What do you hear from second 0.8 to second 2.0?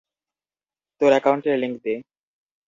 তোর অ্যাকাউন্টের লিংক দে।